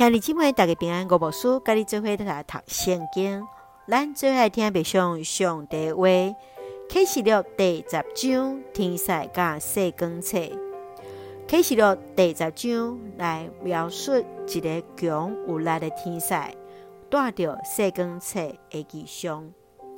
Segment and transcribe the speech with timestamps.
[0.00, 1.06] 兄弟姊妹，大家平安。
[1.10, 3.46] 我无输，甲你做伙来读圣经。
[3.86, 6.06] 咱最爱听别上上帝话。
[6.88, 10.38] 启示录第十章天使甲细光册。
[11.46, 14.12] 启示录第十章来描述
[14.48, 16.34] 一个强有力的天使，
[17.10, 18.40] 带着细光册
[18.70, 19.52] 的异象，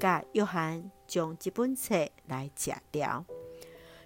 [0.00, 1.94] 甲约翰将这本册
[2.26, 3.24] 来吃掉。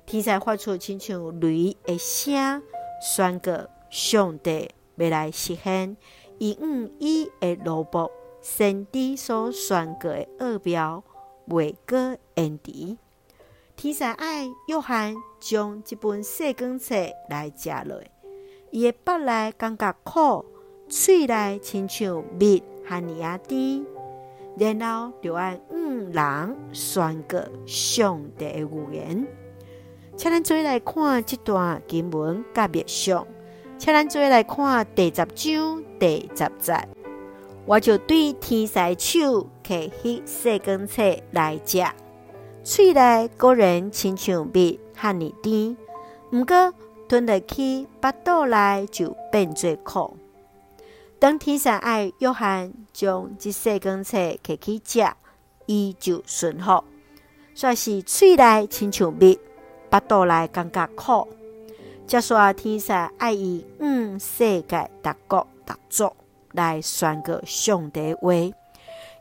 [0.04, 2.62] 天使发出亲像雷的声，
[3.00, 3.52] 宣告
[3.88, 4.68] 上帝。
[4.98, 5.96] 未来实现，
[6.38, 11.04] 以五一的萝卜先知所宣告的奥妙，
[11.46, 12.96] 未过言辞。
[13.76, 16.94] 天使爱约翰将这本细光册
[17.30, 18.02] 来食落，
[18.70, 20.44] 伊的腹内感觉苦，
[20.88, 23.86] 喙内亲像蜜和椰甜，
[24.78, 29.26] 然后就按五人宣告上帝的预言。
[30.16, 33.24] 请咱做来看这段经文甲别上。
[33.78, 36.88] 请咱做来看第十章第十节，
[37.64, 41.86] 我就对天使手摕起细光册来食，
[42.64, 45.76] 喙内果然亲像蜜和蜜甜，
[46.32, 46.74] 毋过
[47.08, 50.16] 吞落去腹肚内就变做苦。
[51.20, 55.08] 当天使爱约翰将这细光册搁起食，
[55.66, 56.82] 伊就顺服，
[57.54, 59.38] 煞是喙内亲像蜜，
[59.88, 61.28] 腹肚内感觉苦。
[62.08, 66.10] 接说天使爱以五世界各国各族
[66.52, 68.32] 来宣告上帝话，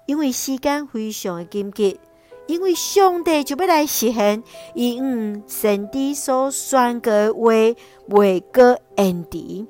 [0.05, 1.99] 因为时间非常的紧急，
[2.45, 4.41] 因为上帝就要来实现
[4.73, 7.49] 以五先知所宣告的话
[8.07, 9.67] 未过言辞。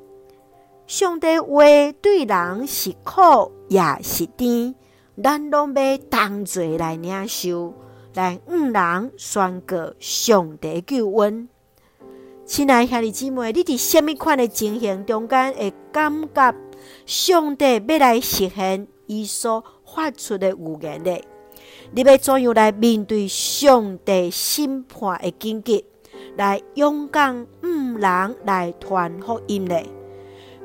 [0.85, 1.63] 上帝话
[1.99, 4.75] 对人是苦也是甜，
[5.23, 7.73] 咱拢要同齐来领受，
[8.13, 11.49] 来五人宣告上帝救恩。
[12.47, 16.55] 亲爱兄弟姊妹，你伫什么款的情形中间会感觉
[17.05, 21.21] 上帝要来实现伊所发出的预言呢？
[21.91, 25.83] 你要怎样来面对上帝审判的紧急，
[26.37, 29.77] 来勇敢毋人来传福音呢？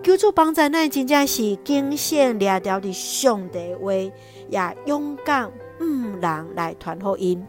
[0.04, 5.50] 求主帮助咱，真正是警醒抓牢的上帝话，也勇敢
[5.80, 7.44] 毋人来传福音。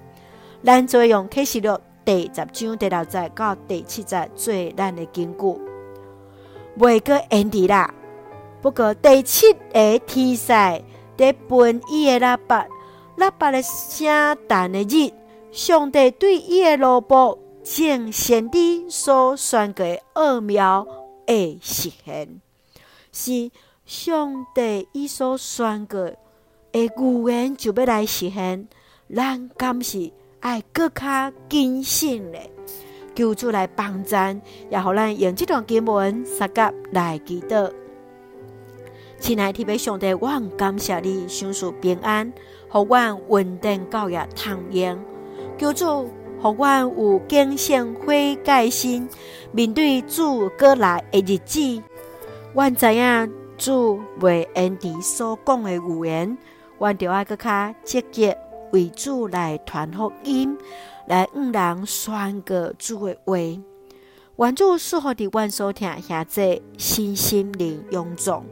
[0.63, 1.77] 咱做用启示录。
[2.05, 5.61] 第十章第六节到第七节做咱的根据，
[6.77, 7.93] 未过言辞啦。
[8.61, 12.67] 不过第七个天使在分伊的喇叭，
[13.17, 15.13] 喇叭的声弹的日，
[15.53, 20.85] 上帝对伊的罗卜正先知所宣告的奥妙
[21.25, 22.41] 会实现，
[23.13, 23.49] 是
[23.85, 26.17] 上帝伊所宣告的
[26.73, 28.67] 预言就要来实现，
[29.15, 30.11] 咱敢是。
[30.43, 32.51] 爱搁较谨慎嘞，
[33.15, 37.71] 求主来帮咱，也互咱用这段经文三甲来祈祷。
[39.21, 42.33] 亲爱的天父上帝，我很感谢你，享受平安，
[42.67, 44.99] 互我稳定教育通用。
[45.57, 46.09] 求主，
[46.41, 49.07] 互我有警醒悔改心，
[49.53, 51.81] 面对主过来的日子，
[52.53, 56.37] 我知影主未因地所讲的语言，
[56.77, 58.35] 我着爱搁较积极。
[58.73, 60.57] 为主来传福音，
[61.07, 63.37] 来五人宣告主的话。
[64.37, 68.43] 愿主赐福的阮所听下这身心灵勇壮，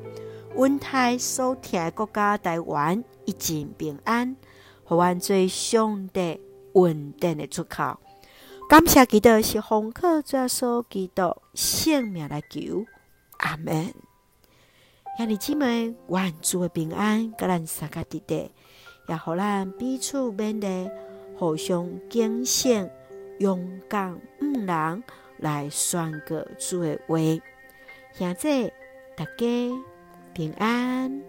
[0.55, 4.35] 阮台所听的国家台湾一尽平安，
[4.83, 6.39] 互阮做上帝
[6.73, 7.97] 稳定的出口。
[8.69, 12.85] 感谢基督是奉靠主耶稣基督性命来求，
[13.39, 13.91] 阿门。
[15.17, 18.51] 兄弟姊妹，愿主的平安，甲咱三个弟弟。
[19.07, 20.89] 也互咱彼此勉励，
[21.37, 22.89] 互相警醒，
[23.39, 25.03] 勇敢毋人
[25.37, 27.17] 来宣告主的话。
[28.13, 28.71] 现在
[29.15, 29.71] 大家
[30.33, 31.21] 平安。